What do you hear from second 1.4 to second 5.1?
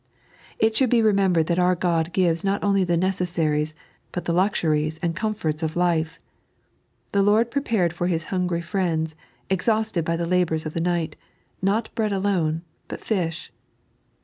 that our God gives not only the necessaries, but the luxuries